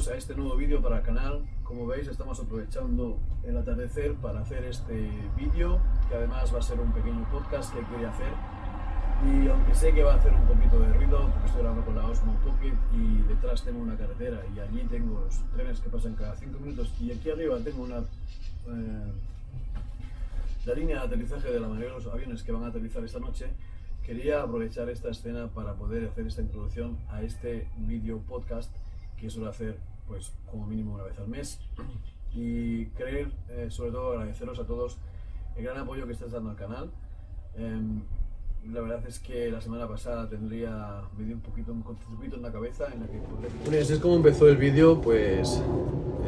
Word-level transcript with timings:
bienvenidos 0.00 0.08
a 0.08 0.16
este 0.16 0.34
nuevo 0.34 0.56
vídeo 0.56 0.80
para 0.80 0.98
el 0.98 1.02
canal. 1.02 1.44
Como 1.62 1.86
veis 1.86 2.08
estamos 2.08 2.40
aprovechando 2.40 3.18
el 3.44 3.56
atardecer 3.56 4.14
para 4.14 4.40
hacer 4.40 4.64
este 4.64 5.10
vídeo, 5.36 5.78
que 6.08 6.14
además 6.14 6.54
va 6.54 6.58
a 6.58 6.62
ser 6.62 6.80
un 6.80 6.90
pequeño 6.92 7.28
podcast 7.30 7.74
que 7.74 7.84
quería 7.84 8.08
hacer. 8.08 8.32
Y 9.26 9.48
aunque 9.48 9.74
sé 9.74 9.92
que 9.92 10.02
va 10.02 10.14
a 10.14 10.16
hacer 10.16 10.32
un 10.32 10.46
poquito 10.46 10.80
de 10.80 10.92
ruido, 10.94 11.28
porque 11.30 11.46
estoy 11.46 11.60
grabando 11.60 11.84
con 11.84 11.96
la 11.96 12.06
Osmo 12.06 12.34
Pocket 12.40 12.72
y 12.94 13.28
detrás 13.28 13.62
tengo 13.62 13.80
una 13.80 13.94
carretera 13.94 14.40
y 14.54 14.60
allí 14.60 14.86
tengo 14.88 15.20
los 15.20 15.38
trenes 15.52 15.80
que 15.80 15.90
pasan 15.90 16.14
cada 16.14 16.34
5 16.34 16.58
minutos 16.60 16.94
y 16.98 17.12
aquí 17.12 17.30
arriba 17.30 17.58
tengo 17.58 17.82
una... 17.82 17.98
Eh, 17.98 19.12
la 20.64 20.74
línea 20.74 21.00
de 21.00 21.06
aterrizaje 21.06 21.50
de 21.50 21.60
la 21.60 21.68
mayoría 21.68 21.90
de 21.90 21.94
los 21.96 22.06
aviones 22.06 22.42
que 22.42 22.52
van 22.52 22.64
a 22.64 22.68
aterrizar 22.68 23.04
esta 23.04 23.18
noche, 23.18 23.48
quería 24.06 24.42
aprovechar 24.42 24.88
esta 24.88 25.10
escena 25.10 25.48
para 25.48 25.74
poder 25.74 26.08
hacer 26.08 26.26
esta 26.26 26.40
introducción 26.40 26.96
a 27.10 27.22
este 27.22 27.66
vídeo 27.76 28.18
podcast 28.20 28.70
que 29.18 29.28
suelo 29.28 29.50
hacer 29.50 29.89
pues 30.10 30.32
como 30.50 30.66
mínimo 30.66 30.94
una 30.94 31.04
vez 31.04 31.16
al 31.20 31.28
mes 31.28 31.60
y 32.34 32.86
querer 32.86 33.30
eh, 33.48 33.68
sobre 33.70 33.92
todo 33.92 34.12
agradeceros 34.12 34.58
a 34.58 34.64
todos 34.64 34.98
el 35.56 35.62
gran 35.62 35.78
apoyo 35.78 36.04
que 36.06 36.12
estáis 36.12 36.32
dando 36.32 36.50
al 36.50 36.56
canal. 36.56 36.90
Em, 37.56 38.02
la 38.72 38.80
verdad 38.80 39.06
es 39.06 39.20
que 39.20 39.50
la 39.50 39.60
semana 39.60 39.88
pasada 39.88 40.28
tendría 40.28 41.02
me 41.16 41.24
dio 41.24 41.36
un 41.36 41.40
poquito 41.40 41.72
un 41.72 41.84
en 42.22 42.42
la 42.42 42.52
cabeza 42.52 42.88
en 42.92 43.00
la 43.00 43.06
que 43.06 43.18
bueno, 43.18 43.80
así 43.80 43.92
es 43.92 43.98
como 44.00 44.16
empezó 44.16 44.48
el 44.48 44.56
vídeo 44.56 45.00
pues 45.00 45.62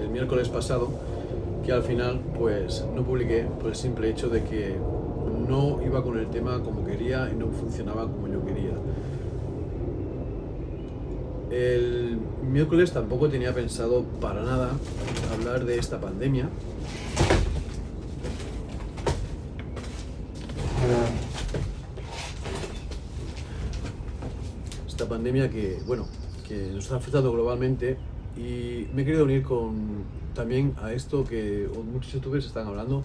el 0.01 0.09
miércoles 0.09 0.49
pasado 0.49 0.89
que 1.65 1.73
al 1.73 1.83
final 1.83 2.21
pues 2.39 2.87
no 2.95 3.03
publiqué 3.03 3.47
por 3.61 3.69
el 3.69 3.77
simple 3.77 4.09
hecho 4.09 4.29
de 4.29 4.45
que 4.45 4.79
no 5.49 5.83
iba 5.85 6.03
con 6.03 6.19
el 6.19 6.29
tema 6.31 6.63
como 6.63 6.87
quería 6.87 7.29
y 7.31 7.37
no 7.37 7.49
funcionaba 7.49 8.03
como 8.05 8.29
yo 8.29 8.45
quería. 8.47 8.62
El 11.53 12.19
miércoles 12.51 12.93
tampoco 12.93 13.29
tenía 13.29 13.55
pensado 13.55 14.05
para 14.23 14.43
nada 14.43 14.71
hablar 15.35 15.67
de 15.67 15.79
esta 15.79 16.01
pandemia. 16.01 16.49
Esta 24.89 25.07
pandemia 25.07 25.51
que, 25.51 25.79
bueno, 25.87 26.07
que 26.49 26.71
nos 26.73 26.91
ha 26.91 26.97
afectado 26.97 27.31
globalmente 27.33 27.99
y 28.35 28.87
me 28.95 29.03
he 29.03 29.05
querido 29.05 29.25
unir 29.25 29.43
con 29.43 30.05
también 30.35 30.75
a 30.81 30.95
esto 30.95 31.25
que 31.25 31.69
muchos 31.93 32.15
youtubers 32.15 32.47
están 32.47 32.67
hablando 32.67 33.05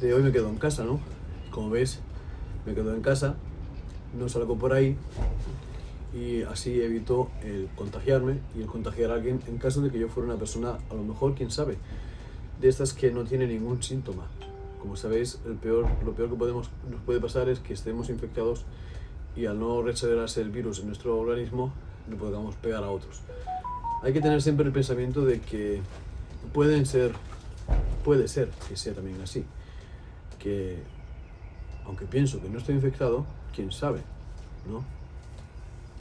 de 0.00 0.14
hoy 0.14 0.22
me 0.22 0.32
quedo 0.32 0.48
en 0.48 0.56
casa, 0.56 0.84
¿no? 0.84 0.98
Como 1.50 1.68
ves, 1.68 2.00
me 2.64 2.72
quedo 2.72 2.94
en 2.94 3.02
casa, 3.02 3.34
no 4.18 4.30
salgo 4.30 4.56
por 4.56 4.72
ahí 4.72 4.96
y 6.14 6.42
así 6.42 6.80
evito 6.80 7.30
el 7.42 7.68
contagiarme 7.76 8.38
y 8.56 8.62
el 8.62 8.66
contagiar 8.66 9.10
a 9.10 9.14
alguien 9.14 9.40
en 9.46 9.58
caso 9.58 9.80
de 9.80 9.90
que 9.90 9.98
yo 9.98 10.08
fuera 10.08 10.28
una 10.28 10.38
persona, 10.38 10.78
a 10.90 10.94
lo 10.94 11.02
mejor, 11.02 11.34
quién 11.34 11.50
sabe, 11.50 11.78
de 12.60 12.68
estas 12.68 12.92
que 12.92 13.10
no 13.10 13.24
tiene 13.24 13.46
ningún 13.46 13.82
síntoma. 13.82 14.26
Como 14.80 14.96
sabéis, 14.96 15.40
el 15.46 15.54
peor, 15.54 15.86
lo 16.04 16.12
peor 16.12 16.30
que 16.30 16.36
podemos, 16.36 16.70
nos 16.90 17.00
puede 17.02 17.20
pasar 17.20 17.48
es 17.48 17.60
que 17.60 17.74
estemos 17.74 18.08
infectados 18.08 18.64
y 19.36 19.46
al 19.46 19.58
no 19.58 19.82
rechazarse 19.82 20.40
el 20.40 20.50
virus 20.50 20.80
en 20.80 20.86
nuestro 20.86 21.18
organismo, 21.18 21.72
le 22.08 22.16
podamos 22.16 22.56
pegar 22.56 22.82
a 22.82 22.90
otros. 22.90 23.20
Hay 24.02 24.12
que 24.12 24.20
tener 24.20 24.42
siempre 24.42 24.66
el 24.66 24.72
pensamiento 24.72 25.24
de 25.24 25.40
que 25.40 25.80
pueden 26.52 26.86
ser, 26.86 27.12
puede 28.04 28.26
ser 28.28 28.50
que 28.68 28.76
sea 28.76 28.94
también 28.94 29.20
así, 29.20 29.44
que 30.38 30.78
aunque 31.84 32.06
pienso 32.06 32.40
que 32.40 32.48
no 32.48 32.58
estoy 32.58 32.74
infectado, 32.74 33.26
quién 33.54 33.70
sabe, 33.70 34.00
¿no? 34.68 34.84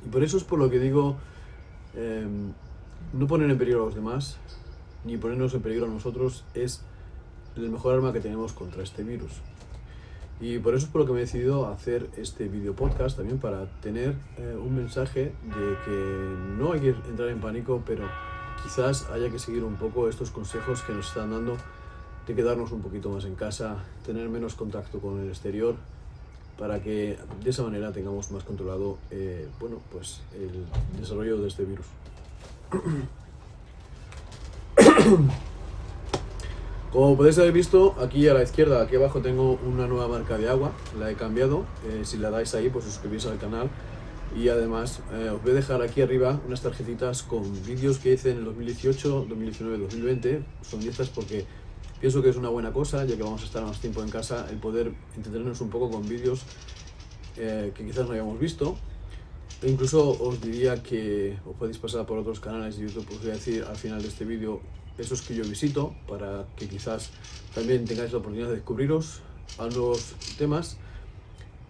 Y 0.06 0.10
por 0.10 0.24
eso 0.24 0.38
es 0.38 0.44
por 0.44 0.60
lo 0.60 0.70
que 0.70 0.80
digo, 0.80 1.18
em, 1.96 2.54
no 3.14 3.28
poner 3.28 3.50
en 3.50 3.58
peligro 3.58 3.84
a 3.84 3.86
los 3.86 3.96
demás, 3.96 4.38
ni 5.06 5.18
ponernos 5.18 5.54
en 5.54 5.62
peligro 5.62 5.86
a 5.86 5.90
nosotros, 5.90 6.44
es 6.54 6.82
el 7.56 7.70
mejor 7.70 7.96
arma 7.96 8.14
que 8.14 8.20
tenemos 8.20 8.54
contra 8.54 8.84
este 8.84 9.04
virus. 9.04 9.32
Y 10.42 10.60
por 10.60 10.74
eso 10.74 10.86
es 10.86 10.92
por 10.92 11.02
lo 11.02 11.08
que 11.08 11.14
me 11.14 11.20
he 11.20 11.22
decidido 11.24 11.68
hacer 11.68 12.10
este 12.16 12.48
video 12.48 12.74
podcast 12.74 13.18
también 13.18 13.40
para 13.40 13.66
tener 13.82 14.16
eh, 14.38 14.56
un 14.58 14.74
mensaje 14.76 15.34
de 15.44 15.78
que 15.84 16.36
no 16.58 16.72
hay 16.72 16.80
que 16.80 16.90
entrar 16.90 17.28
en 17.28 17.42
pánico, 17.42 17.84
pero 17.86 18.06
quizás 18.64 19.10
haya 19.10 19.30
que 19.30 19.38
seguir 19.38 19.66
un 19.66 19.76
poco 19.76 20.08
estos 20.08 20.32
consejos 20.32 20.82
que 20.84 20.94
nos 20.94 21.08
están 21.08 21.32
dando 21.32 21.58
de 22.26 22.36
quedarnos 22.36 22.72
un 22.72 22.82
poquito 22.82 23.10
más 23.10 23.26
en 23.26 23.36
casa, 23.36 23.84
tener 24.06 24.30
menos 24.30 24.56
contacto 24.56 25.00
con 25.00 25.20
el 25.20 25.30
exterior, 25.30 25.76
para 26.60 26.84
que 26.84 27.18
de 27.44 27.50
esa 27.50 27.64
manera 27.64 27.92
tengamos 27.94 28.30
más 28.32 28.44
controlado 28.44 28.98
eh, 29.10 29.48
bueno, 29.60 29.78
pues 29.92 30.22
el 30.36 30.66
desarrollo 31.00 31.38
de 31.38 31.48
este 31.48 31.64
virus. 31.64 31.88
Como 36.92 37.16
podéis 37.16 37.38
haber 37.38 37.54
visto, 37.54 37.96
aquí 38.02 38.28
a 38.28 38.34
la 38.34 38.42
izquierda, 38.44 38.82
aquí 38.82 38.96
abajo 38.96 39.22
tengo 39.22 39.60
una 39.66 39.86
nueva 39.88 40.08
marca 40.08 40.40
de 40.40 40.50
agua, 40.50 40.72
la 41.00 41.12
he 41.12 41.16
cambiado, 41.16 41.66
eh, 41.88 42.02
si 42.04 42.18
la 42.18 42.32
dais 42.32 42.56
ahí 42.56 42.70
pues 42.70 42.86
suscribís 42.86 43.28
al 43.28 43.38
canal 43.38 43.70
y 44.36 44.50
además 44.50 45.02
eh, 45.14 45.30
os 45.30 45.42
voy 45.42 45.52
a 45.52 45.56
dejar 45.56 45.82
aquí 45.82 46.02
arriba 46.02 46.42
unas 46.46 46.62
tarjetitas 46.62 47.24
con 47.24 47.42
vídeos 47.66 48.00
que 48.00 48.14
hice 48.14 48.32
en 48.32 48.40
el 48.40 48.46
2018, 48.46 49.26
2019, 49.30 49.78
2020. 49.78 50.44
Son 50.62 50.82
estas 50.82 51.10
porque 51.10 51.46
pienso 52.00 52.22
que 52.22 52.30
es 52.30 52.36
una 52.36 52.50
buena 52.50 52.72
cosa, 52.72 53.06
ya 53.06 53.16
que 53.16 53.24
vamos 53.24 53.42
a 53.42 53.46
estar 53.46 53.64
más 53.64 53.80
tiempo 53.80 54.02
en 54.04 54.10
casa, 54.10 54.48
el 54.50 54.58
poder 54.58 54.94
entretenernos 55.16 55.62
un 55.62 55.70
poco 55.70 55.90
con 55.90 56.08
vídeos 56.08 56.44
eh, 57.38 57.72
que 57.76 57.86
quizás 57.86 58.08
no 58.08 58.14
hayamos 58.14 58.40
visto. 58.40 58.78
E 59.62 59.70
incluso 59.70 60.12
os 60.24 60.40
diría 60.40 60.82
que 60.82 61.38
os 61.46 61.56
podéis 61.56 61.78
pasar 61.78 62.06
por 62.06 62.18
otros 62.18 62.40
canales 62.40 62.78
de 62.78 62.88
YouTube, 62.88 63.08
os 63.12 63.22
voy 63.22 63.32
a 63.32 63.34
decir 63.34 63.66
al 63.68 63.76
final 63.76 64.02
de 64.02 64.08
este 64.08 64.24
vídeo 64.24 64.62
esos 64.98 65.22
que 65.22 65.36
yo 65.36 65.44
visito, 65.44 65.96
para 66.08 66.46
que 66.56 66.68
quizás 66.68 67.10
también 67.54 67.86
tengáis 67.86 68.12
la 68.12 68.20
oportunidad 68.20 68.50
de 68.50 68.56
descubriros 68.56 69.22
a 69.58 69.68
nuevos 69.68 70.16
temas 70.38 70.78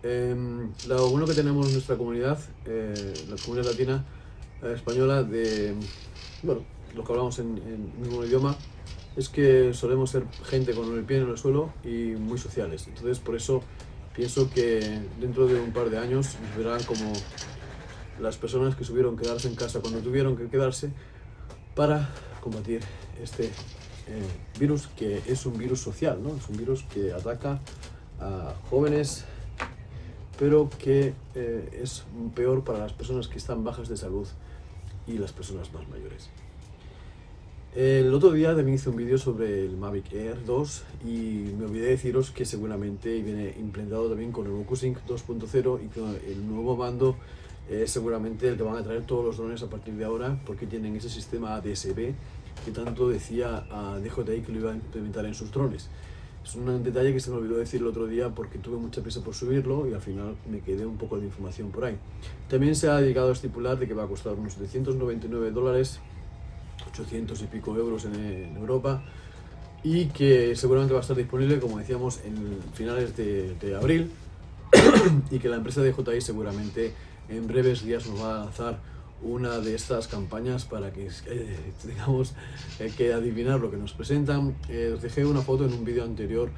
Em, 0.02 0.72
lo 0.88 1.10
bueno 1.10 1.26
que 1.26 1.34
tenemos 1.34 1.68
en 1.68 1.74
nuestra 1.74 1.98
comunidad, 1.98 2.40
eh, 2.66 3.14
la 3.30 3.36
comunidad 3.36 3.72
latina 3.72 4.06
eh, 4.64 4.72
española, 4.74 5.24
de 5.24 5.76
bueno, 6.42 6.62
los 6.96 7.06
que 7.06 7.12
hablamos 7.12 7.40
en, 7.40 7.58
en 7.58 8.02
mismo 8.02 8.24
idioma, 8.24 8.56
es 9.16 9.30
que 9.30 9.74
solemos 9.74 10.12
ser 10.12 10.26
gente 10.46 10.74
con 10.74 10.96
el 10.98 11.04
pie 11.04 11.18
en 11.18 11.30
el 11.30 11.38
suelo 11.38 11.74
y 11.84 12.16
muy 12.18 12.38
sociales. 12.38 12.88
Entonces, 12.88 13.20
por 13.20 13.36
eso 13.36 13.62
pienso 14.16 14.50
que 14.50 15.02
dentro 15.20 15.48
de 15.48 15.60
un 15.60 15.72
par 15.72 15.90
de 15.90 15.98
años 15.98 16.38
nos 16.42 16.58
verán 16.58 16.84
como 16.84 17.14
las 18.20 18.38
personas 18.38 18.76
que 18.76 18.84
subieron 18.84 19.18
quedarse 19.18 19.48
en 19.48 19.56
casa 19.56 19.80
cuando 19.80 20.00
tuvieron 20.00 20.36
que 20.36 20.48
quedarse 20.48 20.92
para 21.76 22.10
combatir 22.42 22.82
este 23.22 23.46
eh, 23.46 23.52
virus 24.60 24.88
que 24.88 25.22
es 25.28 25.46
un 25.46 25.58
virus 25.58 25.82
social, 25.82 26.22
¿no? 26.22 26.36
Es 26.36 26.50
un 26.50 26.58
virus 26.58 26.84
que 26.84 27.14
ataca 27.14 27.60
a 28.20 28.54
jóvenes, 28.70 29.26
pero 30.38 30.70
que 30.80 31.14
eh, 31.36 31.80
es 31.82 32.04
peor 32.36 32.64
para 32.64 32.80
las 32.80 32.94
personas 32.94 33.28
que 33.28 33.38
están 33.38 33.64
bajas 33.64 33.88
de 33.88 33.98
salud 33.98 34.28
y 35.08 35.18
las 35.18 35.32
personas 35.32 35.72
más 35.74 35.88
mayores. 35.88 36.30
El 37.76 38.12
otro 38.16 38.32
día 38.32 38.56
también 38.56 38.76
hice 38.76 38.90
un 38.90 38.96
vídeo 38.96 39.20
sobre 39.20 39.64
el 39.64 39.78
Mavic 39.78 40.12
Air 40.12 40.44
2 40.44 40.84
y 41.06 41.54
me 41.56 41.66
olvidé 41.66 41.90
deciros 41.90 42.32
que 42.32 42.44
seguramente 42.44 43.22
viene 43.22 43.54
implementado 43.60 44.10
también 44.10 44.32
con 44.32 44.48
el 44.48 44.54
OcuSync 44.54 44.98
2.0 45.08 45.80
y 45.86 45.88
con 45.88 46.16
el 46.28 46.48
nuevo 46.48 46.76
mando 46.76 47.16
seguramente 47.86 48.48
el 48.48 48.56
van 48.56 48.78
a 48.78 48.84
traer 48.84 49.04
todos 49.04 49.24
los 49.24 49.38
drones 49.38 49.62
a 49.62 49.70
partir 49.70 49.94
de 49.94 50.04
ahora 50.04 50.42
porque 50.48 50.66
tienen 50.66 50.96
ese 50.96 51.10
sistema 51.10 51.54
ADSB 51.58 52.14
que 52.66 52.72
tanto 52.74 53.08
decía 53.08 53.64
a 53.70 54.00
DJI 54.00 54.42
que 54.42 54.52
lo 54.52 54.60
iba 54.62 54.72
a 54.72 54.76
implementar 54.76 55.28
en 55.28 55.36
sus 55.36 55.52
drones. 55.52 55.90
Es 56.44 56.56
un 56.56 56.84
detalle 56.84 57.14
que 57.14 57.20
se 57.20 57.30
me 57.30 57.38
olvidó 57.38 57.58
decir 57.58 57.82
el 57.82 57.88
otro 57.88 58.08
día 58.08 58.30
porque 58.30 58.58
tuve 58.58 58.78
mucha 58.78 59.04
prisa 59.04 59.22
por 59.22 59.36
subirlo 59.36 59.88
y 59.88 59.94
al 59.94 60.02
final 60.02 60.36
me 60.50 60.62
quedé 60.62 60.88
un 60.88 60.98
poco 60.98 61.20
de 61.20 61.26
información 61.26 61.70
por 61.70 61.86
ahí. 61.86 61.98
También 62.50 62.76
se 62.76 62.90
ha 62.90 62.96
dedicado 62.96 63.30
a 63.30 63.34
estipular 63.34 63.78
de 63.78 63.88
que 63.88 63.94
va 63.94 64.06
a 64.06 64.08
costar 64.08 64.34
unos 64.34 64.54
799 64.54 65.52
dólares, 65.52 66.00
800 67.00 67.42
y 67.42 67.46
pico 67.46 67.76
euros 67.76 68.06
en, 68.06 68.56
Europa 68.58 69.04
y 69.84 70.06
que 70.08 70.56
seguramente 70.56 70.94
va 70.94 71.00
a 71.00 71.02
estar 71.02 71.16
disponible, 71.16 71.60
como 71.60 71.78
decíamos, 71.78 72.20
en 72.26 72.60
finales 72.74 73.16
de, 73.16 73.76
abril 73.80 74.12
y 75.32 75.40
que 75.40 75.50
la 75.50 75.56
empresa 75.56 75.82
de 75.82 75.94
JI 75.94 76.22
seguramente 76.22 76.94
en 77.30 77.48
breves 77.48 77.84
días 77.84 78.08
nos 78.08 78.22
va 78.22 78.36
a 78.36 78.46
lanzar 78.46 78.80
una 79.22 79.60
de 79.60 79.76
estas 79.76 80.08
campañas 80.08 80.66
para 80.66 80.92
que 80.92 81.08
eh, 81.28 81.74
tengamos 81.82 82.34
que 82.98 83.14
adivinar 83.14 83.60
lo 83.60 83.72
que 83.72 83.78
nos 83.78 83.94
presentan. 83.94 84.56
Eh, 84.68 84.94
os 84.96 85.02
dejé 85.02 85.26
una 85.26 85.42
foto 85.42 85.66
en 85.66 85.74
un 85.74 85.86
vídeo 85.86 86.04
anterior 86.04 86.50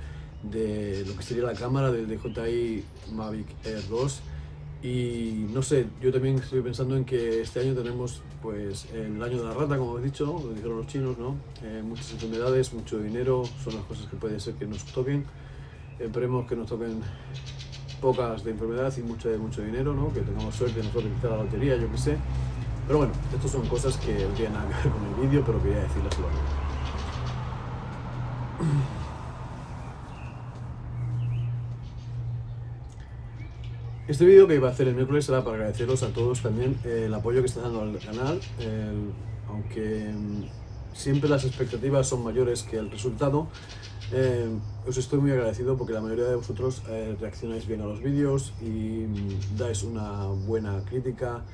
de 0.44 1.04
lo 1.08 1.16
que 1.16 1.24
sería 1.24 1.44
la 1.44 1.54
cámara 1.54 1.92
del 1.92 2.08
DJI 2.08 2.84
Mavic 3.12 3.48
Air 3.64 3.88
2 3.88 4.22
y 4.84 5.46
no 5.54 5.62
sé, 5.62 5.86
yo 6.02 6.12
también 6.12 6.38
estoy 6.38 6.62
pensando 6.62 6.98
en 6.98 7.06
que 7.06 7.42
este 7.42 7.60
año 7.60 7.74
tenemos 7.76 8.22
pues 8.42 8.88
el 8.94 9.22
año 9.22 9.38
de 9.38 9.44
la 9.44 9.54
rata, 9.54 9.78
como 9.78 10.00
he 10.00 10.02
dicho, 10.02 10.26
lo 10.44 10.54
dijeron 10.54 10.78
los 10.78 10.88
chinos, 10.88 11.18
¿no? 11.18 11.36
muchas 11.84 12.12
enfermedades, 12.14 12.74
mucho 12.74 12.98
dinero, 13.00 13.44
son 13.64 13.76
las 13.76 13.84
cosas 13.86 14.08
que 14.08 14.16
puede 14.16 14.40
ser 14.40 14.56
que 14.56 14.66
nos 14.66 14.84
toquen. 14.86 15.26
Esperemos 16.00 16.48
que 16.48 16.56
nos 16.56 16.68
toquen 16.68 17.02
pocas 18.02 18.44
de 18.44 18.52
enfermedad 18.52 18.92
y 18.98 19.02
mucho 19.04 19.30
de 19.30 19.38
mucho 19.38 19.62
dinero, 19.62 19.94
¿no? 19.94 20.12
Que 20.12 20.22
tengamos 20.22 20.56
suerte, 20.56 20.82
nos 20.82 20.92
toque 20.92 21.08
la 21.22 21.38
lotería, 21.38 21.76
yo 21.78 21.90
qué 21.92 21.98
sé 21.98 22.18
Pero 22.88 22.98
bueno, 22.98 23.14
estas 23.34 23.52
son 23.52 23.68
cosas 23.68 23.96
que 23.98 24.14
no 24.14 24.34
tienen 24.34 24.54
nada 24.54 24.68
que 24.68 24.90
ver 24.90 24.98
con 24.98 25.06
el 25.06 25.30
vídeo, 25.30 25.44
pero 25.46 25.62
quería 25.62 25.84
decirlas 25.84 26.18
luego. 26.18 26.61
Este 34.12 34.26
vídeo 34.26 34.46
que 34.46 34.56
iba 34.56 34.68
a 34.68 34.72
hacer 34.72 34.90
el 34.90 34.96
miércoles 34.96 35.30
era 35.30 35.42
para 35.42 35.56
agradeceros 35.56 36.04
a 36.04 36.10
todos 36.10 36.42
también 36.42 36.78
el 36.84 37.14
apoyo 37.14 37.40
que 37.40 37.46
está 37.46 37.62
dando 37.62 37.80
al 37.80 37.98
canal, 37.98 38.42
aunque 39.48 40.12
mm, 40.14 40.44
siempre 40.94 41.30
las 41.30 41.46
expectativas 41.46 42.10
son 42.10 42.22
mayores 42.22 42.64
que 42.64 42.76
el 42.76 42.92
resultado. 42.92 43.48
Eh, 44.12 44.50
os 44.86 44.98
estoy 44.98 45.20
muy 45.20 45.32
agradecido 45.32 45.78
porque 45.78 45.94
la 45.94 46.02
mayoría 46.02 46.26
de 46.26 46.36
vosotros 46.36 46.84
eh, 46.90 47.16
reaccionáis 47.22 47.66
bien 47.66 47.80
a 47.80 47.86
los 47.86 48.04
vídeos 48.04 48.54
y 48.62 49.08
mm, 49.08 49.56
dais 49.58 49.82
una 49.84 50.26
buena 50.26 50.84
crítica, 50.84 51.46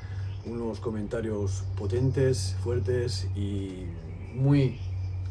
unos 0.48 0.80
comentarios 0.80 1.64
potentes, 1.78 2.56
fuertes 2.64 3.28
y 3.36 3.86
muy 4.34 4.80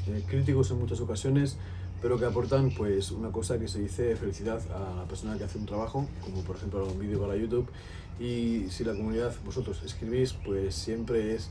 eh, 0.07 0.23
críticos 0.29 0.71
en 0.71 0.79
muchas 0.79 1.01
ocasiones, 1.01 1.59
pero 2.03 2.19
que 2.19 2.25
aportan 2.25 2.71
pues 2.71 3.11
una 3.11 3.31
cosa 3.31 3.59
que 3.59 3.69
se 3.69 3.81
dice 3.81 4.17
felicidad 4.17 4.61
a 4.71 4.97
la 4.97 5.05
persona 5.05 5.37
que 5.39 5.45
hace 5.45 5.59
un 5.59 5.67
trabajo, 5.67 6.07
como 6.23 6.43
por 6.43 6.57
ejemplo 6.57 6.87
un 6.87 6.99
vídeo 6.99 7.21
para 7.21 7.37
YouTube. 7.37 7.69
Y 8.19 8.67
si 8.71 8.85
la 8.85 8.95
comunidad 8.95 9.35
vosotros 9.45 9.83
escribís, 9.85 10.33
pues 10.33 10.75
siempre 10.75 11.35
es 11.35 11.51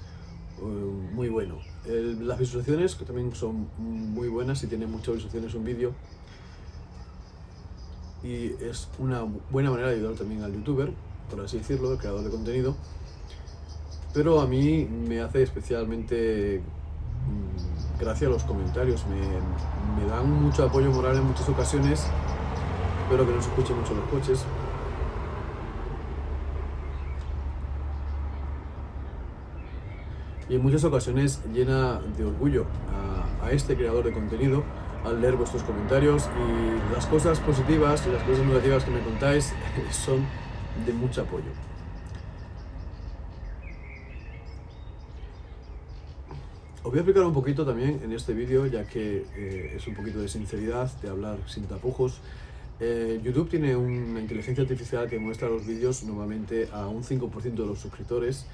muy 1.13 1.29
bueno. 1.29 1.59
las 1.85 2.39
visualizaciones, 2.39 2.95
que 2.95 3.05
también 3.05 3.33
son 3.35 3.67
muy 3.77 4.27
buenas, 4.27 4.63
y 4.63 4.67
tiene 4.67 4.87
muchas 4.87 5.15
visualizaciones 5.15 5.53
un 5.53 5.63
vídeo, 5.63 5.93
y 8.23 8.53
es 8.63 8.87
una 8.97 9.21
buena 9.51 9.69
manera 9.69 9.89
de 9.89 9.95
ayudar 9.95 10.15
también 10.15 10.41
al 10.41 10.53
youtuber, 10.53 10.91
por 11.29 11.41
así 11.41 11.57
decirlo, 11.57 11.91
el 11.91 11.99
creador 11.99 12.23
de 12.23 12.31
contenido. 12.31 12.75
Pero 14.13 14.39
a 14.39 14.47
mí 14.47 14.85
me 14.85 15.19
hace 15.21 15.43
especialmente 15.43 16.61
mm, 17.95 17.99
gracia 17.99 18.29
los 18.29 18.43
comentarios, 18.43 19.05
me, 19.07 19.19
me 20.01 20.09
dan 20.09 20.29
mucho 20.29 20.63
apoyo 20.63 20.91
moral 20.91 21.17
en 21.17 21.25
muchas 21.25 21.47
ocasiones, 21.49 22.05
espero 23.03 23.25
que 23.25 23.33
no 23.33 23.41
se 23.41 23.49
escuchen 23.49 23.77
mucho 23.77 23.93
los 23.93 24.05
coches, 24.09 24.45
y 30.49 30.55
en 30.55 30.61
muchas 30.61 30.83
ocasiones 30.83 31.41
llena 31.53 31.99
de 32.17 32.25
orgullo 32.25 32.65
a, 33.41 33.51
este 33.51 33.75
creador 33.75 34.03
de 34.03 34.11
contenido 34.11 34.63
al 35.03 35.21
leer 35.21 35.35
vuestros 35.35 35.61
comentarios. 35.61 36.29
Y 36.35 36.93
las 36.95 37.05
cosas 37.05 37.39
positivas 37.39 38.03
y 38.07 38.11
las 38.11 38.23
cosas 38.23 38.43
negativas 38.43 38.83
que 38.83 38.91
me 38.91 39.01
contáis 39.01 39.53
son 39.91 40.25
de 40.85 40.93
mucho 40.93 41.21
apoyo. 41.21 41.51
Os 46.85 46.91
voy 46.91 46.99
a 46.99 47.01
explicar 47.01 47.23
un 47.23 47.33
poquito 47.33 47.65
también 47.65 47.99
en 48.03 48.13
este 48.13 48.31
vídeo, 48.35 48.67
ya 48.67 48.85
que 48.85 49.25
eh, 49.35 49.73
es 49.75 49.87
un 49.87 49.95
poquito 49.95 50.19
de 50.19 50.27
sinceridad, 50.27 50.91
de 51.01 51.09
hablar 51.09 51.39
sin 51.47 51.63
tapujos. 51.63 52.19
Eh, 52.79 53.19
YouTube 53.23 53.49
tiene 53.49 53.75
una 53.75 54.19
inteligencia 54.19 54.61
artificial 54.61 55.09
que 55.09 55.17
muestra 55.17 55.49
los 55.49 55.65
vídeos 55.65 56.03
normalmente 56.03 56.69
a 56.71 56.85
un 56.85 57.01
5% 57.01 57.41
de 57.41 57.65
los 57.65 57.79
suscriptores 57.79 58.45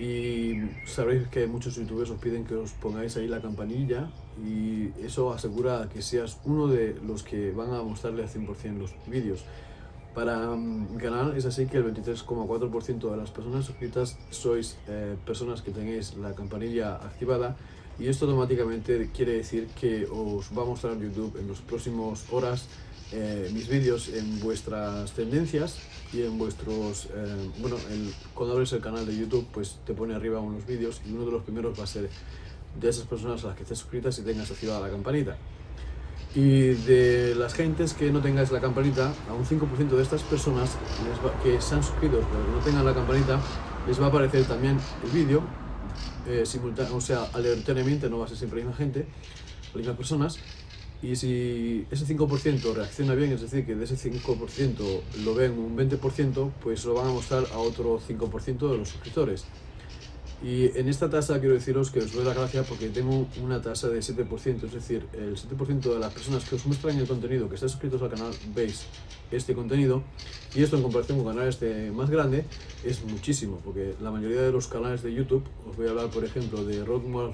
y 0.00 0.54
sabréis 0.86 1.28
que 1.28 1.46
muchos 1.46 1.76
youtubers 1.76 2.08
os 2.08 2.18
piden 2.18 2.46
que 2.46 2.54
os 2.54 2.70
pongáis 2.72 3.14
ahí 3.18 3.28
la 3.28 3.42
campanilla 3.42 4.08
y 4.42 4.88
eso 5.04 5.34
asegura 5.34 5.90
que 5.92 6.00
seas 6.00 6.38
uno 6.46 6.68
de 6.68 6.96
los 7.06 7.22
que 7.22 7.50
van 7.50 7.74
a 7.74 7.82
mostrarle 7.82 8.22
al 8.22 8.30
100% 8.30 8.78
los 8.78 8.94
vídeos. 9.06 9.44
Para 10.16 10.56
mm, 10.56 10.94
mi 10.94 10.98
canal 10.98 11.36
es 11.36 11.44
así 11.44 11.66
que 11.66 11.76
el 11.76 11.94
23,4% 11.94 13.10
de 13.10 13.16
las 13.18 13.30
personas 13.30 13.66
suscritas 13.66 14.16
sois 14.30 14.78
eh, 14.88 15.14
personas 15.26 15.60
que 15.60 15.70
tenéis 15.70 16.16
la 16.16 16.34
campanilla 16.34 16.94
activada 16.96 17.54
y 17.98 18.08
esto 18.08 18.24
automáticamente 18.24 19.10
quiere 19.14 19.32
decir 19.32 19.68
que 19.78 20.08
os 20.10 20.56
va 20.56 20.62
a 20.62 20.64
mostrar 20.64 20.98
YouTube 20.98 21.36
en 21.38 21.46
los 21.46 21.60
próximos 21.60 22.24
horas 22.32 22.66
eh, 23.12 23.50
mis 23.52 23.68
vídeos 23.68 24.08
en 24.08 24.40
vuestras 24.40 25.12
tendencias 25.12 25.76
y 26.14 26.22
en 26.22 26.38
vuestros, 26.38 27.08
eh, 27.14 27.50
bueno, 27.58 27.76
cuando 28.34 28.54
abres 28.54 28.72
el 28.72 28.80
canal 28.80 29.04
de 29.04 29.14
YouTube, 29.14 29.46
pues 29.52 29.80
te 29.84 29.92
pone 29.92 30.14
arriba 30.14 30.40
unos 30.40 30.66
vídeos 30.66 31.02
y 31.06 31.12
uno 31.12 31.26
de 31.26 31.32
los 31.32 31.42
primeros 31.42 31.78
va 31.78 31.84
a 31.84 31.86
ser 31.86 32.08
de 32.80 32.88
esas 32.88 33.06
personas 33.06 33.44
a 33.44 33.48
las 33.48 33.56
que 33.56 33.64
estés 33.64 33.78
suscritas 33.78 34.18
y 34.18 34.22
tengas 34.22 34.50
activada 34.50 34.80
la 34.80 34.90
campanita. 34.90 35.36
Y 36.36 36.74
de 36.84 37.34
las 37.34 37.54
gentes 37.54 37.94
que 37.94 38.10
no 38.10 38.20
tengáis 38.20 38.52
la 38.52 38.60
campanita, 38.60 39.14
a 39.28 39.32
un 39.32 39.46
5% 39.46 39.88
de 39.88 40.02
estas 40.02 40.22
personas 40.22 40.76
que 41.42 41.58
se 41.62 41.74
han 41.74 41.82
suscrito 41.82 42.20
pero 42.30 42.44
que 42.44 42.52
no 42.52 42.58
tengan 42.58 42.84
la 42.84 42.92
campanita, 42.92 43.40
les 43.88 43.98
va 43.98 44.04
a 44.04 44.08
aparecer 44.10 44.44
también 44.44 44.78
el 45.02 45.10
vídeo, 45.10 45.42
eh, 46.28 46.44
o 46.92 47.00
sea, 47.00 47.24
aleatoriamente, 47.32 48.10
no 48.10 48.18
va 48.18 48.26
a 48.26 48.28
ser 48.28 48.36
siempre 48.36 48.60
la 48.60 48.66
misma 48.66 48.76
gente, 48.76 49.06
las 49.68 49.76
mismas 49.76 49.96
personas, 49.96 50.38
y 51.02 51.16
si 51.16 51.86
ese 51.90 52.04
5% 52.04 52.74
reacciona 52.74 53.14
bien, 53.14 53.32
es 53.32 53.40
decir, 53.40 53.64
que 53.64 53.74
de 53.74 53.84
ese 53.84 53.96
5% 53.96 55.00
lo 55.24 55.34
ven 55.34 55.52
un 55.52 55.74
20%, 55.74 56.52
pues 56.62 56.84
lo 56.84 56.94
van 56.94 57.08
a 57.08 57.12
mostrar 57.12 57.46
a 57.54 57.58
otro 57.58 57.98
5% 57.98 58.70
de 58.70 58.78
los 58.78 58.90
suscriptores. 58.90 59.46
Y 60.42 60.78
en 60.78 60.88
esta 60.88 61.08
tasa 61.08 61.40
quiero 61.40 61.54
deciros 61.54 61.90
que 61.90 62.00
os 62.00 62.12
doy 62.12 62.24
la 62.24 62.34
gracia 62.34 62.62
porque 62.62 62.88
tengo 62.88 63.26
una 63.42 63.62
tasa 63.62 63.88
de 63.88 64.00
7%, 64.00 64.64
es 64.64 64.72
decir, 64.72 65.06
el 65.14 65.34
7% 65.36 65.80
de 65.80 65.98
las 65.98 66.12
personas 66.12 66.44
que 66.44 66.56
os 66.56 66.66
muestran 66.66 66.98
el 66.98 67.06
contenido, 67.06 67.48
que 67.48 67.54
están 67.54 67.70
suscritos 67.70 68.02
al 68.02 68.10
canal, 68.10 68.32
veis 68.54 68.84
este 69.30 69.54
contenido. 69.54 70.02
Y 70.54 70.62
esto 70.62 70.76
en 70.76 70.82
comparación 70.82 71.18
con 71.18 71.34
canales 71.34 71.58
de 71.58 71.90
más 71.90 72.10
grande 72.10 72.44
es 72.84 73.02
muchísimo, 73.04 73.60
porque 73.64 73.94
la 74.00 74.10
mayoría 74.10 74.42
de 74.42 74.52
los 74.52 74.68
canales 74.68 75.02
de 75.02 75.12
YouTube, 75.12 75.42
os 75.68 75.76
voy 75.76 75.86
a 75.86 75.90
hablar 75.90 76.10
por 76.10 76.24
ejemplo 76.24 76.64
de 76.64 76.84
Rockmall 76.84 77.32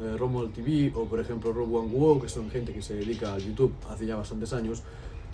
eh, 0.00 0.50
TV 0.54 0.92
o 0.94 1.04
por 1.04 1.20
ejemplo 1.20 1.52
Rock 1.52 1.72
One 1.72 2.20
que 2.20 2.28
son 2.28 2.50
gente 2.50 2.72
que 2.72 2.82
se 2.82 2.94
dedica 2.94 3.34
a 3.34 3.38
YouTube 3.38 3.74
hace 3.90 4.06
ya 4.06 4.16
bastantes 4.16 4.52
años, 4.54 4.82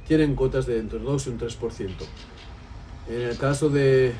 tienen 0.06 0.34
cotas 0.34 0.66
de 0.66 0.78
entre 0.78 0.98
2 0.98 1.26
y 1.26 1.30
un 1.30 1.38
3%. 1.38 1.88
En 3.08 3.20
el 3.20 3.38
caso 3.38 3.68
de 3.68 4.12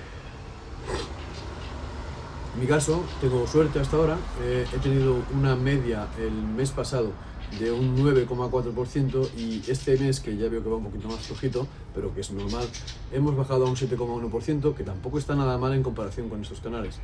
en 2.55 2.61
mi 2.61 2.67
caso, 2.67 3.03
tengo 3.21 3.47
suerte 3.49 3.81
hasta 3.81 3.97
ahora, 3.97 4.17
eh, 4.43 4.65
he 4.73 4.79
tenido 4.79 5.17
una 5.37 5.57
media 5.57 6.07
el 6.21 6.31
mes 6.31 6.71
pasado 6.71 7.11
de 7.59 7.73
un 7.73 7.97
9,4% 7.97 9.29
y 9.37 9.63
este 9.69 9.99
mes, 9.99 10.21
que 10.21 10.37
ya 10.37 10.49
veo 10.49 10.63
que 10.63 10.69
va 10.69 10.77
un 10.77 10.85
poquito 10.85 11.09
más 11.09 11.19
flojito, 11.19 11.67
pero 11.95 12.15
que 12.15 12.21
es 12.21 12.31
normal, 12.31 12.65
hemos 13.13 13.37
bajado 13.37 13.67
a 13.67 13.69
un 13.69 13.75
7,1%, 13.75 14.75
que 14.75 14.85
tampoco 14.85 15.19
está 15.19 15.35
nada 15.35 15.59
mal 15.59 15.75
en 15.75 15.83
comparación 15.83 16.29
con 16.29 16.43
estos 16.43 16.61
canales. 16.61 17.01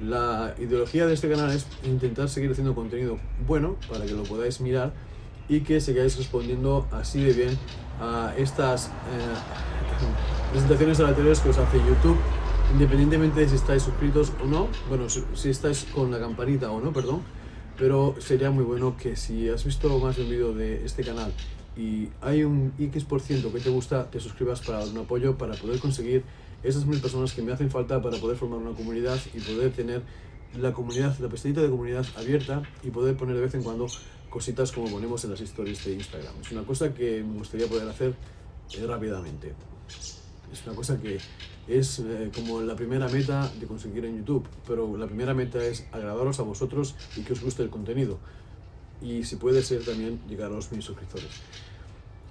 La 0.00 0.54
ideología 0.58 1.06
de 1.06 1.14
este 1.14 1.28
canal 1.28 1.50
es 1.50 1.66
intentar 1.84 2.28
seguir 2.28 2.52
haciendo 2.52 2.74
contenido 2.74 3.18
bueno 3.46 3.76
para 3.90 4.04
que 4.04 4.12
lo 4.12 4.22
podáis 4.22 4.60
mirar 4.60 4.92
y 5.48 5.60
que 5.60 5.80
sigáis 5.80 6.16
respondiendo 6.16 6.86
así 6.92 7.22
de 7.22 7.32
bien 7.32 7.58
a 8.00 8.32
estas 8.36 8.86
eh, 8.86 8.90
presentaciones 10.52 11.00
aleatorias 11.00 11.40
que 11.40 11.50
os 11.50 11.58
hace 11.58 11.78
YouTube 11.78 12.18
independientemente 12.72 13.40
de 13.40 13.48
si 13.48 13.56
estáis 13.56 13.82
suscritos 13.82 14.32
o 14.42 14.46
no, 14.46 14.68
bueno, 14.88 15.06
si, 15.08 15.50
estáis 15.50 15.84
con 15.94 16.10
la 16.10 16.18
campanita 16.18 16.70
o 16.70 16.80
no, 16.80 16.92
perdón, 16.92 17.22
pero 17.76 18.14
sería 18.18 18.50
muy 18.50 18.64
bueno 18.64 18.96
que 18.96 19.16
si 19.16 19.48
has 19.48 19.64
visto 19.64 19.98
más 19.98 20.16
de 20.16 20.22
un 20.22 20.30
vídeo 20.30 20.54
de 20.54 20.84
este 20.84 21.04
canal 21.04 21.32
y 21.76 22.08
hay 22.20 22.44
un 22.44 22.72
X% 22.78 23.52
que 23.52 23.60
te 23.60 23.70
gusta, 23.70 24.10
te 24.10 24.20
suscribas 24.20 24.60
para 24.60 24.78
dar 24.78 24.88
un 24.88 24.98
apoyo 24.98 25.36
para 25.36 25.54
poder 25.54 25.80
conseguir 25.80 26.24
esas 26.62 26.86
mil 26.86 27.00
personas 27.00 27.32
que 27.32 27.42
me 27.42 27.52
hacen 27.52 27.70
falta 27.70 28.00
para 28.00 28.18
poder 28.18 28.36
formar 28.36 28.58
una 28.58 28.76
comunidad 28.76 29.18
y 29.34 29.40
poder 29.40 29.72
tener 29.72 30.02
la 30.58 30.72
comunidad, 30.72 31.18
la 31.18 31.28
pestañita 31.28 31.60
de 31.62 31.70
comunidad 31.70 32.06
abierta 32.16 32.62
y 32.82 32.90
poder 32.90 33.16
poner 33.16 33.36
de 33.36 33.42
vez 33.42 33.54
en 33.54 33.62
cuando 33.62 33.86
cositas 34.30 34.72
como 34.72 34.90
ponemos 34.90 35.24
en 35.24 35.30
las 35.30 35.40
stories 35.40 35.84
de 35.84 35.94
Instagram. 35.94 36.34
Es 36.40 36.52
una 36.52 36.62
cosa 36.62 36.92
que 36.94 37.22
me 37.22 37.38
gustaría 37.38 37.66
poder 37.66 37.88
hacer 37.88 38.14
eh, 38.74 38.86
rápidamente. 38.86 39.54
Es 40.52 40.66
una 40.66 40.76
cosa 40.76 41.00
que 41.00 41.18
es 41.66 41.98
eh, 42.00 42.30
como 42.34 42.60
la 42.60 42.76
primera 42.76 43.08
meta 43.08 43.50
de 43.58 43.66
conseguir 43.66 44.04
en 44.04 44.18
YouTube, 44.18 44.46
pero 44.66 44.96
la 44.96 45.06
primera 45.06 45.32
meta 45.32 45.64
es 45.64 45.86
agradaros 45.92 46.38
a 46.40 46.42
vosotros 46.42 46.94
y 47.16 47.22
que 47.22 47.32
os 47.32 47.42
guste 47.42 47.62
el 47.62 47.70
contenido. 47.70 48.18
Y 49.00 49.24
si 49.24 49.36
puede 49.36 49.62
ser 49.62 49.84
también 49.84 50.20
llegar 50.28 50.52
a 50.52 50.54
los 50.54 50.70
mil 50.70 50.82
suscriptores. 50.82 51.30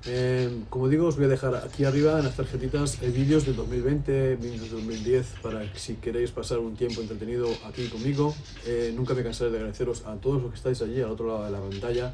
Eh, 0.05 0.63
como 0.69 0.89
digo, 0.89 1.07
os 1.07 1.15
voy 1.15 1.25
a 1.25 1.27
dejar 1.27 1.55
aquí 1.55 1.83
arriba 1.83 2.17
en 2.17 2.25
las 2.25 2.35
tarjetitas 2.35 2.99
vídeos 3.01 3.45
de 3.45 3.53
2020, 3.53 4.35
vídeos 4.35 4.63
de 4.63 4.69
2010, 4.69 5.35
para 5.43 5.71
que 5.71 5.77
si 5.77 5.95
queréis 5.95 6.31
pasar 6.31 6.59
un 6.59 6.75
tiempo 6.75 7.01
entretenido 7.01 7.49
aquí 7.67 7.87
conmigo. 7.87 8.35
Eh, 8.65 8.93
nunca 8.95 9.13
me 9.13 9.23
cansaré 9.23 9.51
de 9.51 9.57
agradeceros 9.57 10.05
a 10.05 10.15
todos 10.15 10.41
los 10.41 10.51
que 10.51 10.57
estáis 10.57 10.81
allí 10.81 11.01
al 11.01 11.11
otro 11.11 11.27
lado 11.27 11.45
de 11.45 11.51
la 11.51 11.59
pantalla 11.59 12.13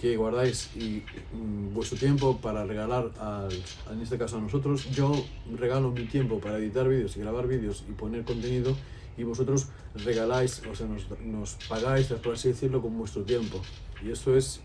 que 0.00 0.16
guardáis 0.16 0.70
mm, 0.76 1.72
vuestro 1.72 1.98
tiempo 1.98 2.38
para 2.38 2.64
regalar, 2.64 3.10
al, 3.18 3.52
en 3.92 4.00
este 4.00 4.18
caso 4.18 4.38
a 4.38 4.40
nosotros. 4.40 4.90
Yo 4.90 5.12
regalo 5.56 5.90
mi 5.90 6.04
tiempo 6.04 6.40
para 6.40 6.58
editar 6.58 6.88
vídeos 6.88 7.16
y 7.16 7.20
grabar 7.20 7.46
vídeos 7.46 7.84
y 7.88 7.92
poner 7.92 8.24
contenido 8.24 8.76
y 9.16 9.22
vosotros 9.22 9.68
regaláis, 9.94 10.62
o 10.70 10.74
sea, 10.74 10.86
nos, 10.86 11.06
nos 11.20 11.54
pagáis, 11.68 12.08
por 12.08 12.34
así 12.34 12.48
decirlo, 12.48 12.82
con 12.82 12.98
vuestro 12.98 13.22
tiempo. 13.22 13.60
Y 14.04 14.10
eso 14.10 14.36
es 14.36 14.60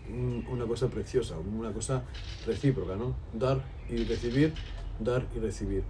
una 0.50 0.66
cosa 0.66 0.88
preciosa, 0.88 1.36
una 1.38 1.72
cosa 1.72 2.02
recíproca, 2.46 2.96
¿no? 2.96 3.14
Dar 3.32 3.64
y 3.88 4.04
recibir, 4.04 4.52
dar 4.98 5.26
y 5.34 5.38
recibir. 5.38 5.84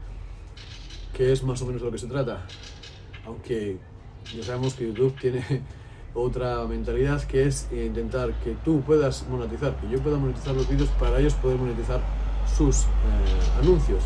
Que 1.14 1.32
es 1.32 1.42
más 1.42 1.61
o 1.62 1.66
menos 1.66 1.82
lo 1.82 1.90
que 1.90 1.99
se 1.99 2.06
trata. 2.06 2.47
Aunque 3.25 3.78
Ya 4.37 4.44
sabemos 4.44 4.75
que 4.75 4.87
YouTube 4.87 5.18
tiene 5.18 5.42
otra 6.14 6.64
mentalidad 6.67 7.23
que 7.23 7.47
es 7.47 7.69
intentar 7.73 8.33
que 8.40 8.57
tú 8.64 8.81
puedas 8.83 9.26
monetizar, 9.29 9.76
que 9.76 9.88
yo 9.88 10.00
pueda 10.00 10.19
monetizar 10.19 10.55
los 10.55 10.69
vídeos 10.69 10.88
para 10.99 11.19
ellos 11.21 11.35
poder 11.35 11.59
monetizar 11.59 12.00
sus 12.57 12.85
eh, 12.85 12.87
anuncios. 13.61 14.02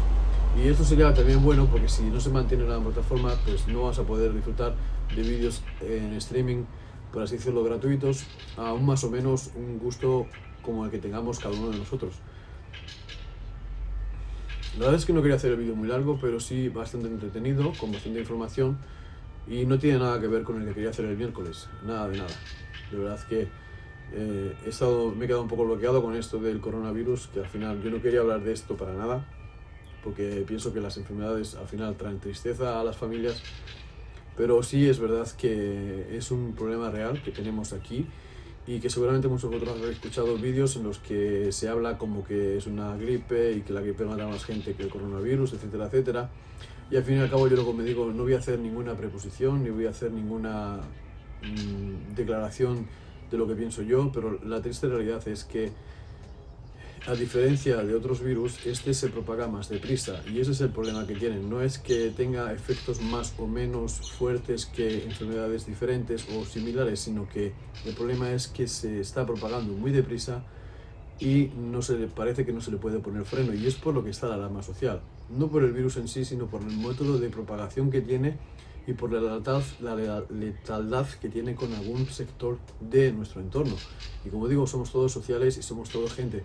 Y 0.56 0.68
esto 0.68 0.84
sería 0.84 1.12
también 1.12 1.42
bueno 1.42 1.66
porque 1.66 1.88
si 1.88 2.04
no 2.04 2.20
se 2.20 2.30
mantiene 2.30 2.64
la 2.64 2.78
plataforma, 2.78 3.34
pues 3.44 3.66
no 3.66 3.84
vas 3.84 3.98
a 3.98 4.04
poder 4.04 4.32
disfrutar 4.32 4.74
de 5.14 5.22
vídeos 5.22 5.62
en 5.80 6.12
streaming, 6.14 6.64
por 7.12 7.22
así 7.22 7.36
decirlo, 7.36 7.64
gratuitos, 7.64 8.24
a 8.56 8.72
un 8.72 8.86
más 8.86 9.02
o 9.04 9.10
menos 9.10 9.50
un 9.56 9.78
gusto 9.78 10.26
como 10.62 10.84
el 10.84 10.90
que 10.90 10.98
tengamos 10.98 11.40
cada 11.40 11.54
uno 11.54 11.70
de 11.70 11.78
nosotros. 11.78 12.14
La 14.74 14.86
verdad 14.86 14.96
es 14.96 15.06
que 15.06 15.12
no 15.12 15.22
quería 15.22 15.36
hacer 15.36 15.52
el 15.52 15.58
vídeo 15.58 15.76
muy 15.76 15.88
largo, 15.88 16.18
pero 16.20 16.40
sí 16.40 16.68
bastante 16.68 17.08
entretenido, 17.08 17.72
con 17.78 17.92
bastante 17.92 18.20
información 18.20 18.78
y 19.46 19.66
no 19.66 19.78
tiene 19.78 19.98
nada 19.98 20.20
que 20.20 20.26
ver 20.26 20.42
con 20.42 20.60
el 20.60 20.68
que 20.68 20.74
quería 20.74 20.90
hacer 20.90 21.04
el 21.04 21.16
miércoles, 21.16 21.68
nada 21.84 22.08
de 22.08 22.18
nada. 22.18 22.30
De 22.90 22.98
verdad 22.98 23.20
que 23.28 23.48
eh, 24.12 24.56
he 24.64 24.68
estado, 24.68 25.10
me 25.10 25.24
he 25.24 25.28
quedado 25.28 25.42
un 25.42 25.48
poco 25.48 25.64
bloqueado 25.64 26.02
con 26.02 26.14
esto 26.14 26.38
del 26.38 26.60
coronavirus, 26.60 27.28
que 27.28 27.40
al 27.40 27.48
final 27.48 27.82
yo 27.82 27.90
no 27.90 28.00
quería 28.00 28.20
hablar 28.20 28.42
de 28.42 28.52
esto 28.52 28.76
para 28.76 28.94
nada, 28.94 29.26
porque 30.02 30.44
pienso 30.46 30.72
que 30.72 30.80
las 30.80 30.96
enfermedades 30.96 31.54
al 31.54 31.66
final 31.66 31.96
traen 31.96 32.20
tristeza 32.20 32.80
a 32.80 32.84
las 32.84 32.96
familias, 32.96 33.42
pero 34.36 34.62
sí 34.62 34.88
es 34.88 34.98
verdad 34.98 35.28
que 35.36 36.16
es 36.16 36.30
un 36.30 36.54
problema 36.54 36.90
real 36.90 37.22
que 37.22 37.30
tenemos 37.30 37.72
aquí 37.72 38.06
y 38.66 38.80
que 38.80 38.88
seguramente 38.88 39.28
muchos 39.28 39.50
de 39.50 39.58
vosotros 39.58 39.88
escuchado 39.90 40.36
vídeos 40.36 40.76
en 40.76 40.84
los 40.84 40.98
que 40.98 41.52
se 41.52 41.68
habla 41.68 41.98
como 41.98 42.24
que 42.24 42.56
es 42.56 42.66
una 42.66 42.96
gripe 42.96 43.52
y 43.52 43.60
que 43.60 43.72
la 43.72 43.82
gripe 43.82 44.04
mata 44.04 44.24
a 44.24 44.28
más 44.28 44.44
gente 44.44 44.74
que 44.74 44.84
el 44.84 44.88
coronavirus, 44.88 45.52
etcétera, 45.52 45.86
etcétera. 45.86 46.30
Y 46.94 46.96
al 46.96 47.02
fin 47.02 47.16
y 47.16 47.18
al 47.18 47.28
cabo 47.28 47.48
yo 47.48 47.56
luego 47.56 47.72
me 47.72 47.82
digo, 47.82 48.12
no 48.12 48.22
voy 48.22 48.34
a 48.34 48.38
hacer 48.38 48.56
ninguna 48.56 48.96
preposición, 48.96 49.64
ni 49.64 49.70
voy 49.70 49.86
a 49.86 49.90
hacer 49.90 50.12
ninguna 50.12 50.78
mm, 51.42 52.14
declaración 52.14 52.86
de 53.32 53.36
lo 53.36 53.48
que 53.48 53.56
pienso 53.56 53.82
yo, 53.82 54.12
pero 54.14 54.38
la 54.44 54.62
triste 54.62 54.86
realidad 54.86 55.26
es 55.26 55.42
que 55.42 55.72
a 57.08 57.14
diferencia 57.14 57.78
de 57.78 57.96
otros 57.96 58.22
virus, 58.22 58.64
este 58.64 58.94
se 58.94 59.08
propaga 59.08 59.48
más 59.48 59.68
deprisa. 59.68 60.22
Y 60.32 60.38
ese 60.38 60.52
es 60.52 60.60
el 60.60 60.70
problema 60.70 61.04
que 61.04 61.16
tienen. 61.16 61.50
No 61.50 61.62
es 61.62 61.80
que 61.80 62.10
tenga 62.10 62.52
efectos 62.52 63.02
más 63.02 63.34
o 63.38 63.48
menos 63.48 64.12
fuertes 64.12 64.64
que 64.64 65.02
enfermedades 65.02 65.66
diferentes 65.66 66.28
o 66.30 66.44
similares, 66.44 67.00
sino 67.00 67.28
que 67.28 67.54
el 67.84 67.94
problema 67.94 68.30
es 68.30 68.46
que 68.46 68.68
se 68.68 69.00
está 69.00 69.26
propagando 69.26 69.72
muy 69.72 69.90
deprisa 69.90 70.44
y 71.18 71.50
no 71.56 71.82
se 71.82 71.98
le 71.98 72.06
parece 72.06 72.46
que 72.46 72.52
no 72.52 72.60
se 72.60 72.70
le 72.70 72.76
puede 72.76 73.00
poner 73.00 73.24
freno. 73.24 73.52
Y 73.52 73.66
es 73.66 73.74
por 73.74 73.94
lo 73.94 74.04
que 74.04 74.10
está 74.10 74.28
la 74.28 74.36
alarma 74.36 74.62
social 74.62 75.02
no 75.30 75.48
por 75.48 75.62
el 75.64 75.72
virus 75.72 75.96
en 75.96 76.08
sí 76.08 76.24
sino 76.24 76.46
por 76.46 76.62
el 76.62 76.76
método 76.76 77.18
de 77.18 77.28
propagación 77.30 77.90
que 77.90 78.00
tiene 78.00 78.38
y 78.86 78.92
por 78.92 79.12
la 79.12 79.40
letalidad, 80.30 81.08
que 81.20 81.28
tiene 81.28 81.54
con 81.54 81.72
algún 81.72 82.06
sector 82.06 82.58
de 82.80 83.12
nuestro 83.12 83.40
entorno. 83.40 83.74
Y 84.24 84.28
como 84.28 84.48
digo 84.48 84.66
somos 84.66 84.92
todos 84.92 85.12
sociales 85.12 85.56
y 85.56 85.62
somos 85.62 85.88
todos 85.88 86.12
gente 86.12 86.44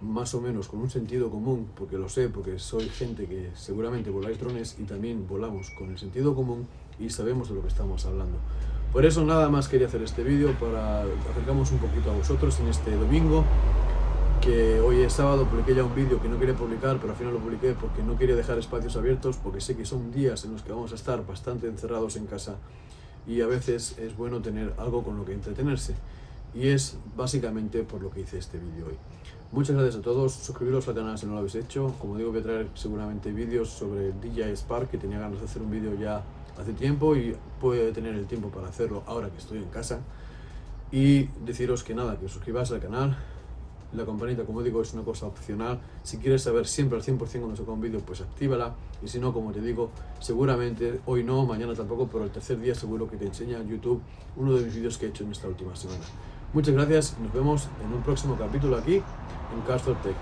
más 0.00 0.34
o 0.34 0.40
menos 0.40 0.68
con 0.68 0.80
un 0.80 0.90
sentido 0.90 1.28
común 1.28 1.68
porque 1.74 1.96
lo 1.98 2.08
sé 2.08 2.28
porque 2.28 2.58
soy 2.58 2.88
gente 2.88 3.26
que 3.26 3.50
seguramente 3.54 4.10
voláis 4.10 4.38
drones 4.38 4.76
y 4.78 4.84
también 4.84 5.26
volamos 5.26 5.70
con 5.70 5.90
el 5.90 5.98
sentido 5.98 6.34
común 6.34 6.68
y 7.00 7.10
sabemos 7.10 7.48
de 7.48 7.54
lo 7.56 7.62
que 7.62 7.68
estamos 7.68 8.04
hablando. 8.06 8.38
Por 8.92 9.04
eso 9.04 9.24
nada 9.24 9.48
más 9.48 9.68
quería 9.68 9.86
hacer 9.86 10.02
este 10.02 10.22
vídeo 10.22 10.52
para 10.58 11.02
acercarnos 11.02 11.72
un 11.72 11.78
poquito 11.78 12.10
a 12.10 12.14
vosotros 12.14 12.58
en 12.60 12.68
este 12.68 12.94
domingo 12.94 13.44
que 14.40 14.80
hoy 14.80 15.02
es 15.02 15.12
sábado, 15.12 15.46
publiqué 15.46 15.74
ya 15.74 15.84
un 15.84 15.94
vídeo 15.94 16.20
que 16.20 16.28
no 16.28 16.38
quería 16.38 16.54
publicar, 16.54 16.98
pero 16.98 17.12
al 17.12 17.18
final 17.18 17.34
lo 17.34 17.40
publiqué 17.40 17.74
porque 17.74 18.02
no 18.02 18.16
quería 18.16 18.36
dejar 18.36 18.58
espacios 18.58 18.96
abiertos, 18.96 19.36
porque 19.36 19.60
sé 19.60 19.76
que 19.76 19.84
son 19.84 20.10
días 20.10 20.44
en 20.44 20.52
los 20.52 20.62
que 20.62 20.72
vamos 20.72 20.92
a 20.92 20.94
estar 20.94 21.26
bastante 21.26 21.66
encerrados 21.66 22.16
en 22.16 22.26
casa 22.26 22.56
y 23.26 23.40
a 23.40 23.46
veces 23.46 23.98
es 23.98 24.16
bueno 24.16 24.40
tener 24.40 24.74
algo 24.78 25.02
con 25.02 25.16
lo 25.16 25.24
que 25.24 25.32
entretenerse. 25.32 25.94
Y 26.54 26.68
es 26.68 26.96
básicamente 27.16 27.82
por 27.82 28.02
lo 28.02 28.10
que 28.10 28.20
hice 28.20 28.38
este 28.38 28.58
vídeo 28.58 28.86
hoy. 28.86 28.96
Muchas 29.52 29.76
gracias 29.76 29.96
a 29.96 30.02
todos, 30.02 30.32
suscribiros 30.32 30.88
al 30.88 30.94
canal 30.94 31.18
si 31.18 31.26
no 31.26 31.32
lo 31.32 31.38
habéis 31.38 31.54
hecho. 31.54 31.94
Como 31.98 32.16
digo, 32.16 32.30
voy 32.30 32.40
a 32.40 32.42
traer 32.42 32.68
seguramente 32.74 33.32
vídeos 33.32 33.68
sobre 33.68 34.12
DJI 34.12 34.56
Spark, 34.56 34.90
que 34.90 34.98
tenía 34.98 35.18
ganas 35.18 35.40
de 35.40 35.46
hacer 35.46 35.62
un 35.62 35.70
vídeo 35.70 35.94
ya 35.94 36.22
hace 36.58 36.72
tiempo 36.72 37.14
y 37.16 37.36
puedo 37.60 37.92
tener 37.92 38.14
el 38.14 38.26
tiempo 38.26 38.48
para 38.48 38.68
hacerlo 38.68 39.02
ahora 39.06 39.30
que 39.30 39.38
estoy 39.38 39.58
en 39.58 39.68
casa. 39.68 40.00
Y 40.90 41.24
deciros 41.44 41.84
que 41.84 41.94
nada, 41.94 42.18
que 42.18 42.26
os 42.26 42.32
suscribáis 42.32 42.70
al 42.72 42.80
canal, 42.80 43.16
la 43.92 44.04
campanita, 44.04 44.44
como 44.44 44.62
digo, 44.62 44.82
es 44.82 44.92
una 44.94 45.02
cosa 45.02 45.26
opcional. 45.26 45.80
Si 46.02 46.18
quieres 46.18 46.42
saber 46.42 46.66
siempre 46.66 46.98
al 46.98 47.04
100% 47.04 47.18
cuando 47.18 47.56
saca 47.56 47.72
un 47.72 47.80
vídeo, 47.80 48.00
pues 48.00 48.20
actívala. 48.20 48.74
Y 49.02 49.08
si 49.08 49.18
no, 49.18 49.32
como 49.32 49.52
te 49.52 49.60
digo, 49.60 49.90
seguramente 50.20 51.00
hoy 51.06 51.24
no, 51.24 51.46
mañana 51.46 51.74
tampoco, 51.74 52.08
pero 52.10 52.24
el 52.24 52.30
tercer 52.30 52.60
día 52.60 52.74
seguro 52.74 53.08
que 53.08 53.16
te 53.16 53.26
enseña 53.26 53.62
YouTube 53.62 54.00
uno 54.36 54.54
de 54.54 54.64
mis 54.64 54.74
vídeos 54.74 54.98
que 54.98 55.06
he 55.06 55.08
hecho 55.08 55.24
en 55.24 55.32
esta 55.32 55.48
última 55.48 55.74
semana. 55.74 56.04
Muchas 56.52 56.74
gracias 56.74 57.16
nos 57.22 57.32
vemos 57.32 57.68
en 57.84 57.92
un 57.92 58.02
próximo 58.02 58.36
capítulo 58.36 58.76
aquí 58.76 58.94
en 58.96 59.60
Castor 59.66 59.96
Tech. 60.02 60.14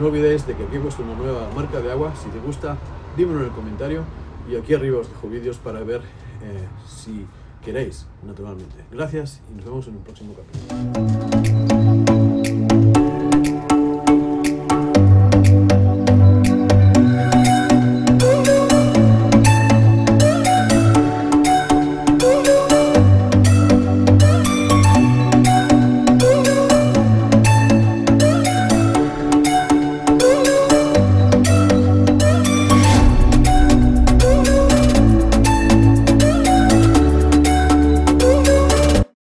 No 0.00 0.06
olvidéis 0.06 0.46
de 0.46 0.54
que 0.56 0.64
aquí 0.64 0.76
he 0.76 0.80
puesto 0.80 1.02
una 1.02 1.14
nueva 1.14 1.48
marca 1.54 1.80
de 1.80 1.90
agua. 1.90 2.14
Si 2.16 2.28
te 2.30 2.38
gusta, 2.40 2.76
dímelo 3.16 3.40
en 3.40 3.46
el 3.46 3.52
comentario. 3.52 4.04
Y 4.50 4.56
aquí 4.56 4.74
arriba 4.74 4.98
os 4.98 5.08
dejo 5.08 5.28
vídeos 5.28 5.58
para 5.58 5.80
ver 5.80 6.00
eh, 6.42 6.68
si 6.86 7.26
queréis, 7.64 8.06
naturalmente. 8.26 8.84
Gracias 8.90 9.40
y 9.50 9.54
nos 9.54 9.64
vemos 9.64 9.88
en 9.88 9.96
un 9.96 10.02
próximo 10.02 10.34
capítulo. 10.34 11.53